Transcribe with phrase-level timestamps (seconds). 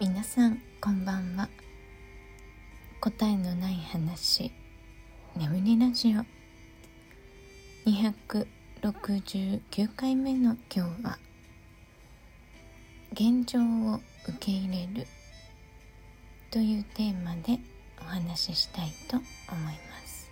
[0.00, 1.48] 皆さんこんばんは。
[3.00, 4.52] 答えのない話
[5.34, 6.24] 眠りラジオ。
[7.90, 9.60] 269
[9.96, 11.18] 回目の今日は
[13.12, 13.58] 現状
[13.92, 15.08] を受け入れる
[16.52, 17.58] というテーマで
[18.00, 19.26] お話ししたいと思い
[19.64, 19.72] ま
[20.06, 20.30] す。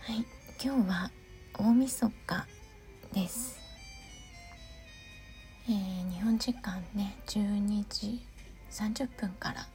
[0.00, 0.26] はい
[0.62, 1.10] 今日は
[1.54, 2.46] 大晦日
[3.14, 3.59] です。
[5.68, 8.20] えー、日本時間ね12時
[8.70, 9.66] 30分から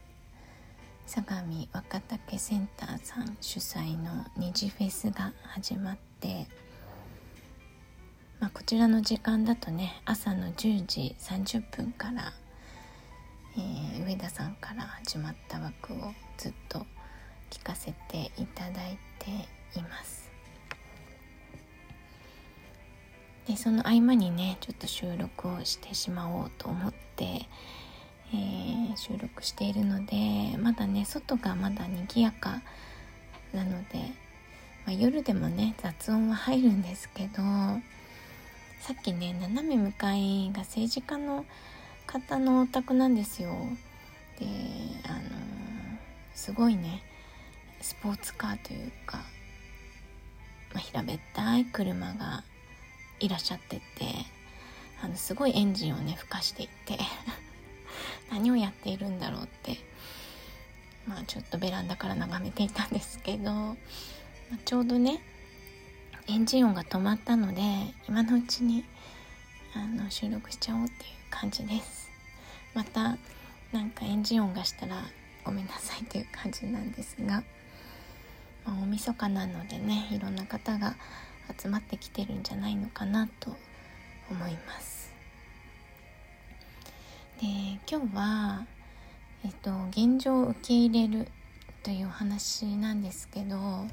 [1.06, 6.48] 相模若竹センターさん主催の二次フェスが始まって、
[8.40, 12.34] まあ、こちらの時間だとね朝の10時30分から、
[13.56, 16.86] えー、上田さんから始まった枠をずっと
[17.52, 19.30] 聞かせていただいて
[19.80, 20.25] います。
[23.48, 27.48] でその合間にねちょっと収録をしてしまおうと思って、
[28.34, 32.62] えー、収録しているのでまだね外がまだ賑やか
[33.54, 34.00] なので、
[34.86, 37.44] まあ、夜でもね雑音は入るんですけど
[38.82, 41.46] さっきね斜め向かいが政治家の
[42.08, 43.50] 方のお宅なんですよ。
[44.40, 44.46] で
[45.08, 45.22] あのー、
[46.34, 47.02] すごいね
[47.82, 49.24] スポーツカーというか、ま
[50.76, 52.44] あ、平べったい車が
[53.20, 53.82] いらっしゃってて
[55.02, 56.98] あのすごいエンジンをねふかしていって
[58.32, 59.78] 何をやっているんだろうって
[61.08, 63.76] まあちょっとベランダから眺めていたんですけど、ま
[64.54, 65.22] あ、ちょうどね
[66.28, 67.62] エンジン音が止まったので
[68.08, 68.84] 今のうちに
[69.76, 71.00] あの収録しちゃおうっていう
[71.30, 72.10] 感じです。
[72.74, 73.18] また
[73.72, 75.04] なんかエンジン音がしたら
[75.44, 77.44] ごめんなさいという感じなんですが、
[78.66, 80.96] まあ、大晦日なのでねいろんな方が
[81.58, 83.56] 集まってきてるんじゃないのかなと
[84.30, 85.14] 思います。
[87.40, 87.48] で
[87.90, 88.66] 今日は、
[89.44, 91.28] えっと、現状を受け入れる
[91.84, 93.88] というお話なんですけどあ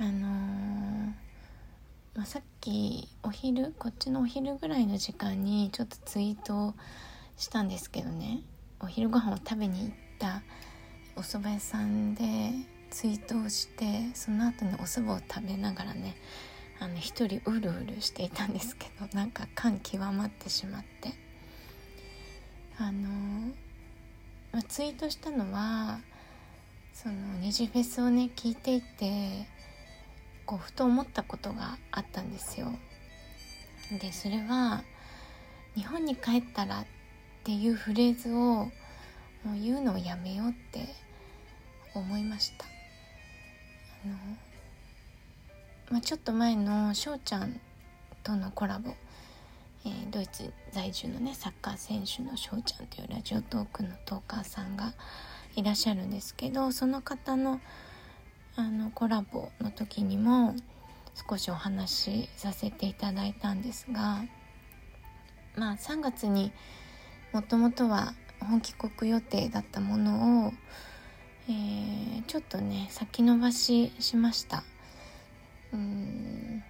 [0.00, 1.12] のー、
[2.14, 6.74] まあ、さっきお昼こっちのお昼ぐらいの時間にちょっとツイート
[7.36, 8.40] したんですけどね
[8.80, 10.42] お昼ご飯を食べに行った
[11.14, 12.52] お蕎麦屋さんで
[12.90, 13.84] ツイートをして
[14.14, 16.16] その後にお蕎麦を食べながらね
[16.80, 21.12] あの一人うるうるしていたんですけど なんか感極まってしまって
[22.78, 23.08] あの、
[24.52, 26.00] まあ、ツイートしたのは
[26.92, 29.46] その二次フェスをね聞いていて
[30.46, 32.72] こうふと思ったことがあったんですよ。
[34.00, 34.82] でそれは
[35.74, 36.86] 「日本に帰ったら」っ
[37.44, 38.70] ていうフレーズをも
[39.46, 40.94] う言うのをやめようって
[41.94, 42.77] 思いました。
[44.06, 44.14] の、
[45.90, 47.60] まあ、ちょっと前の翔ちゃん
[48.22, 48.90] とのコラボ、
[49.86, 54.92] えー、ドイツ在住のねサッカー選手の翔ちゃんというラジオトークのトーカーさんが
[55.56, 57.60] いらっしゃるんですけどその方の
[58.56, 60.56] あのコラボの時にも
[61.28, 64.24] 少しお話しさせていただいたんですが
[65.56, 66.52] まあ3月に
[67.32, 70.52] もともとは本帰国予定だったものを
[71.48, 74.64] えー、ちょっとね先延ばししました。
[75.72, 76.62] うん。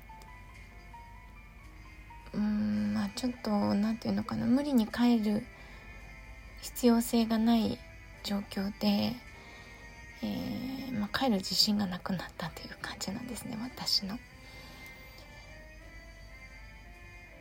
[2.35, 4.47] うんまあちょっと何て言うのかな。
[4.47, 5.45] 無理に帰る
[6.61, 7.79] 必要性がない
[8.23, 9.15] 状況で、
[10.23, 14.19] えー、まあ、帰る自信がなくなったという感じなんですね私の。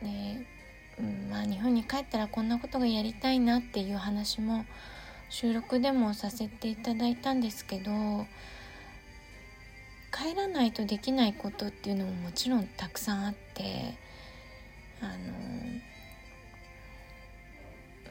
[0.02, 0.46] で、
[1.30, 4.66] まあ、日本に帰ったらこんなことがやりたいなっていう話も
[5.30, 7.92] 収録でもさせていただいたんですけど
[10.12, 13.98] 帰らないとできないことっていうのももちろんたくさんあって
[15.02, 15.14] あの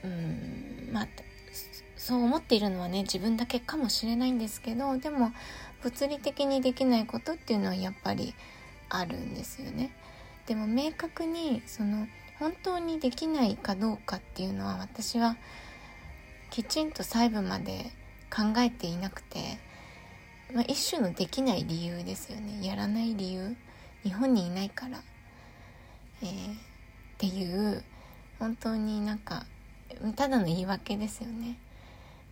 [0.05, 1.09] うんまあ
[1.97, 5.33] そう思っているのはね自分だけかもしれないんですけどでも
[5.83, 8.35] 物理的にできないことっていうのはやっぱり
[8.89, 9.91] あるんですよね。
[10.47, 12.07] でも明確にその
[12.39, 15.37] 本当にできないかどうかっていうのは私は
[16.51, 17.93] きちんと細部まで
[18.31, 19.59] 考えていなくて、
[20.55, 22.67] まあ、一種のできない理由ですよね。
[22.67, 23.57] やらない理由。
[24.03, 25.03] 日本にいないから、
[26.23, 26.57] えー、っ
[27.19, 27.83] ていう
[28.39, 29.45] 本当になんか
[30.15, 31.59] ただの言い訳ですよね。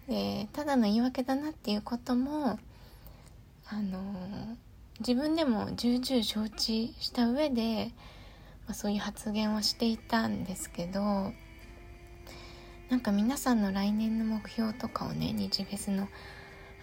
[0.08, 2.58] でただの言い訳だなっていうことも
[3.66, 4.56] あのー、
[5.00, 7.90] 自分でも重々承知した上で、
[8.66, 11.32] まあ、そういう発言をしていたんですけど
[12.90, 16.08] なんか皆さんの来年の目標とかをね日フェスの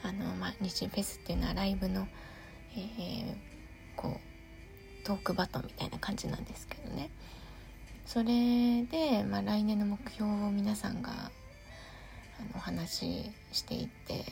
[0.03, 2.07] あの、まあ、日フェスっていうのはライブの、
[2.75, 3.35] えー、
[3.95, 7.09] こうトークバトンみたいな感じなんですけどね。
[8.05, 11.31] それで、まあ、来年の目標を皆さんがあの
[12.55, 14.25] お話ししていて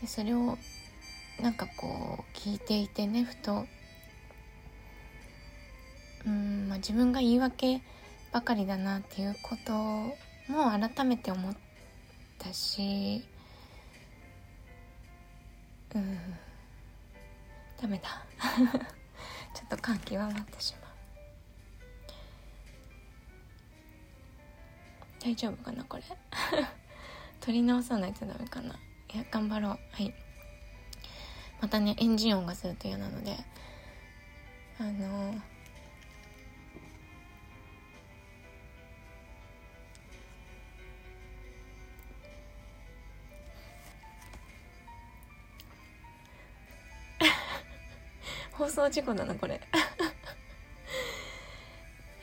[0.00, 0.58] でそれを
[1.40, 3.64] なんかこう聞いていてねふと
[6.26, 7.80] うん、まあ、自分が言い訳
[8.32, 10.14] ばかりだなっていうことも
[10.94, 11.56] 改めて思っ
[12.38, 13.24] たし
[15.94, 16.18] うん。
[17.80, 18.22] ダメだ。
[19.54, 20.90] ちょっと感極まってしまう。
[25.22, 26.02] 大丈夫かなこれ？
[27.40, 28.74] 取り直さないとダメかな。
[29.14, 29.70] いや頑張ろう。
[29.70, 30.12] はい。
[31.60, 33.34] またねエンジン音がすると嫌なので
[34.78, 35.40] あのー
[48.58, 49.60] 放送事故だなこれ。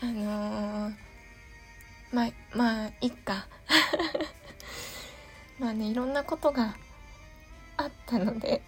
[0.02, 0.94] あのー、
[2.12, 3.48] まあまあいっか。
[5.60, 6.76] まあねいろんなことが
[7.78, 8.64] あったので。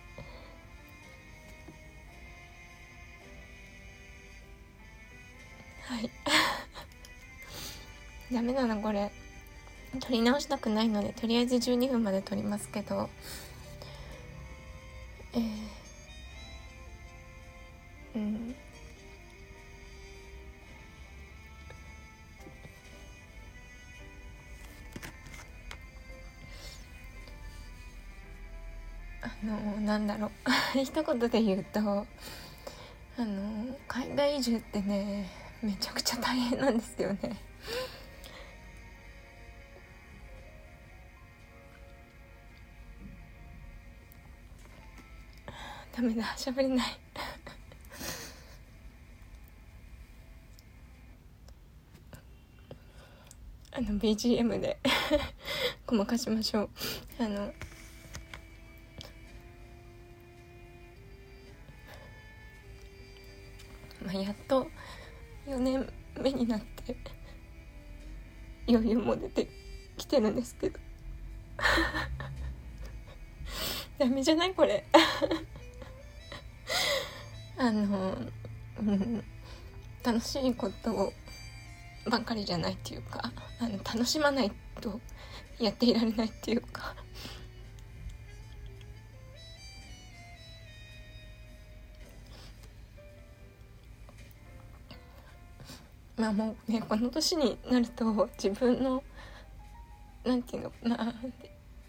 [5.81, 6.09] はい。
[8.31, 9.11] ダメだなこれ。
[9.99, 13.09] 撮り直したくないのでとりあえず12分まで撮りますけど。
[15.33, 15.64] えー、
[18.15, 18.55] うん。
[29.21, 30.31] あのなんだろう。
[30.79, 35.29] 一言で言うとあの海外移住ってね
[35.61, 37.37] めちゃくちゃ大変なんですよね。
[45.95, 46.99] ダメだ喋れない。
[53.77, 54.77] あの BGM で
[55.85, 56.69] ごまかしましょう。
[57.19, 57.53] あの
[64.01, 64.71] まあ、やっと
[65.45, 65.91] 4年
[66.21, 66.95] 目になって
[68.65, 69.49] 余裕も出て
[69.97, 70.79] きてるんですけど。
[73.99, 74.85] ダメじゃないこれ。
[77.57, 78.17] あの、
[78.79, 79.21] うん、
[80.01, 81.11] 楽しいことを
[82.09, 84.99] ばっかりじゃないっていうかあの楽しまないと
[85.59, 86.95] やっていられないっていうか。
[96.17, 99.03] まあもうねこの年になると自分の
[100.23, 101.13] なんていうのかな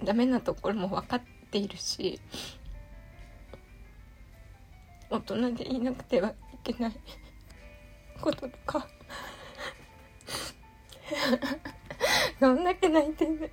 [0.03, 2.21] ダメなところも分かっているし
[5.09, 6.35] 大人でいなくてはい
[6.65, 6.93] けない
[8.21, 8.89] こととか。
[12.41, 13.50] どんだけ泣いてんね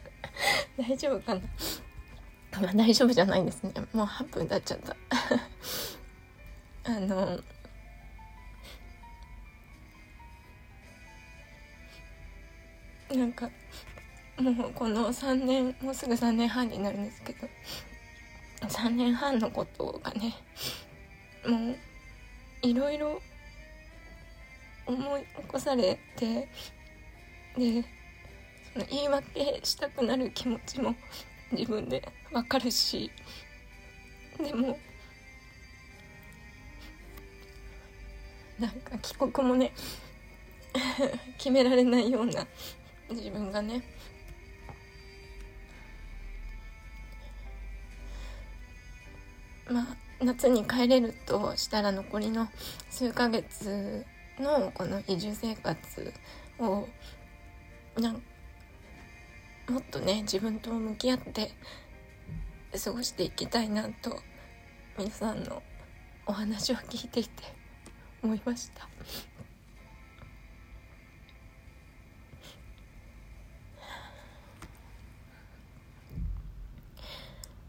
[0.78, 1.40] 大丈夫かな？
[2.60, 3.72] まあ大丈夫じゃないんですね。
[3.92, 4.96] もう8分経っちゃった。
[6.90, 7.40] あの
[13.14, 13.50] なんか
[14.38, 17.48] もうこの3年もうすぐ3年半になるんですけど
[18.62, 20.34] 3年半のことがね
[21.46, 21.76] もう
[22.62, 23.22] いろいろ
[24.86, 26.48] 思い起こされて
[27.56, 27.84] で
[28.72, 30.94] その言い訳したくなる気持ちも
[31.52, 33.10] 自分でわかるし
[34.38, 34.78] でも
[38.58, 39.72] なんか帰国もね
[41.38, 42.46] 決められないような
[43.10, 43.82] 自分がね。
[49.68, 52.48] まあ夏に帰れるとしたら残りの
[52.88, 54.06] 数ヶ月
[54.38, 56.12] のこの移住生活
[56.58, 56.88] を
[57.98, 58.22] なん
[59.68, 61.50] もっとね自分と向き合って
[62.84, 64.20] 過ごしていきたいなと
[64.98, 65.62] 皆さんの
[66.26, 67.30] お話を聞いていて
[68.22, 68.88] 思いました。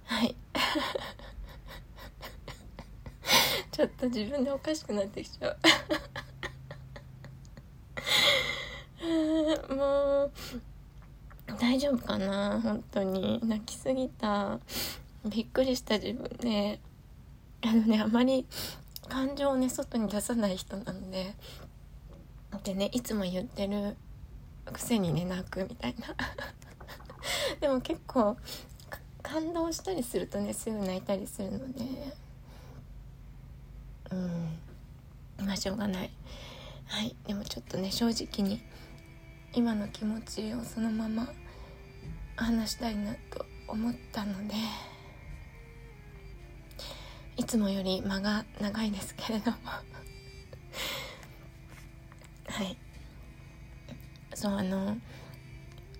[0.05, 0.35] はい
[3.71, 5.57] ちょっと自分でおかしくなってきちゃう
[9.75, 10.16] もう
[11.59, 12.59] 大丈夫かな？
[12.61, 13.39] 本当に。
[13.43, 14.59] 泣きすぎた。
[15.25, 16.79] びっくりした自分で。
[17.63, 18.45] あのねあまり
[19.09, 21.33] 感情をね外に出さない人なので。
[22.63, 23.95] でねいつも言ってる
[24.65, 26.15] くせにね泣くみたいな。
[27.59, 28.37] でも結構
[29.21, 31.83] 感動したりするとねすぐ泣いたりするので。
[34.11, 35.45] うん。
[35.45, 36.09] まあしょうがない。
[36.85, 37.15] はい。
[37.25, 38.61] でもちょっとね正直に
[39.57, 41.27] 今の気持ちをそのまま
[42.35, 44.53] 話したいなと思ったので
[47.37, 49.57] いつもより間が長いですけれども。
[52.49, 52.77] はい。
[54.35, 54.95] そうあの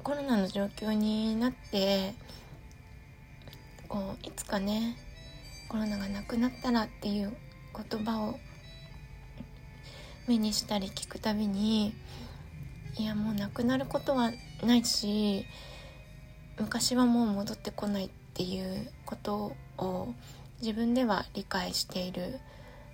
[0.03, 2.13] コロナの状況になって
[3.89, 4.95] こういつかね
[5.67, 7.35] コロナがなくなったらっていう
[7.89, 8.39] 言葉を
[10.27, 11.95] 目にしたり聞くたびに
[12.99, 14.31] いやもうなくなることは
[14.63, 15.45] ないし
[16.59, 20.13] 昔はもう戻ってこないっていうことを
[20.61, 22.39] 自分では理解している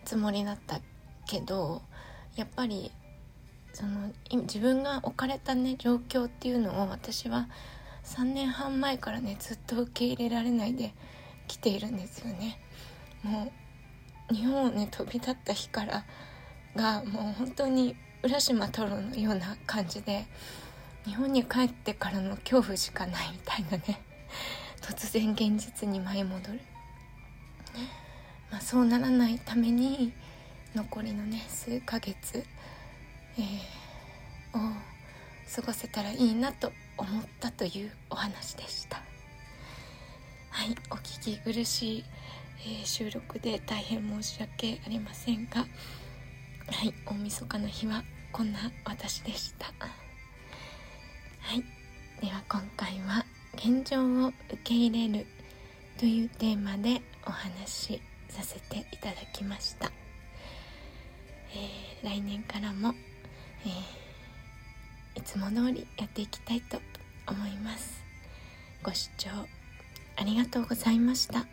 [0.03, 0.81] つもりだった
[1.25, 1.81] けど
[2.35, 2.91] やっぱり
[3.71, 7.47] その自分が置かれたね状況っていうのを私は
[8.03, 10.93] 3年半前からねずっと受け入れられないで
[11.47, 12.59] 来ているんですよね。
[13.23, 13.51] も
[14.31, 16.05] う日本をね飛び立った日から
[16.75, 20.25] がもう本当に浦島太郎のような感じで
[21.05, 24.01] 日本に帰ってからの恐怖しかないみたいなね
[24.81, 26.59] 突然現実に舞い戻る、
[28.49, 30.13] まあ、そうならないために
[30.73, 32.45] 残りのね数ヶ月、
[33.37, 34.71] えー、を
[35.53, 39.01] 過ごせたらいいなと思ったというお話でした。
[40.49, 42.03] はいお聞き苦しい、
[42.59, 45.65] えー、収録で大変申し訳ありませんが
[46.73, 49.67] はい大晦日の日はこんな私でした。
[49.67, 51.63] はい
[52.19, 53.25] では今回は
[53.55, 55.27] 「現状を受け入れる」
[55.97, 59.91] というテーマでお話しさせていただきました、
[61.53, 62.95] えー、来年からも、
[63.65, 66.81] えー、いつも通りやっていきたいと
[67.27, 68.03] 思います。
[68.81, 69.29] ご視聴
[70.17, 71.45] ありがとうございました。